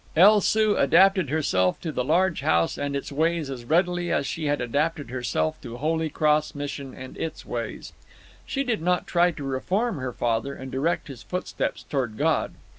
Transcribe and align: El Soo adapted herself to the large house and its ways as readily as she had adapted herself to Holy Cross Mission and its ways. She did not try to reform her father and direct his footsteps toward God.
El 0.15 0.41
Soo 0.41 0.77
adapted 0.77 1.29
herself 1.29 1.79
to 1.79 1.91
the 1.91 2.03
large 2.03 2.41
house 2.41 2.75
and 2.75 2.95
its 2.95 3.11
ways 3.11 3.51
as 3.51 3.65
readily 3.65 4.11
as 4.11 4.25
she 4.25 4.45
had 4.47 4.59
adapted 4.59 5.11
herself 5.11 5.61
to 5.61 5.77
Holy 5.77 6.09
Cross 6.09 6.55
Mission 6.55 6.95
and 6.95 7.15
its 7.19 7.45
ways. 7.45 7.93
She 8.43 8.63
did 8.63 8.81
not 8.81 9.05
try 9.05 9.29
to 9.29 9.43
reform 9.43 9.99
her 9.99 10.11
father 10.11 10.55
and 10.55 10.71
direct 10.71 11.07
his 11.07 11.21
footsteps 11.21 11.83
toward 11.83 12.17
God. 12.17 12.55